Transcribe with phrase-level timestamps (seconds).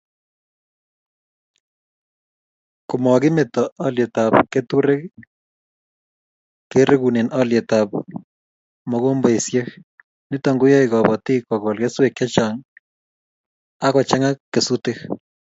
[2.89, 5.03] Komokimeto olyetab keturek,
[6.71, 7.89] kerekune olyetab
[8.91, 9.67] mogombesiek
[10.29, 12.57] nito koyoei kobotik kokol keswek chechang
[13.85, 14.97] akochanga kesutik